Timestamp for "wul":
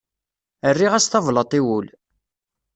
1.65-1.87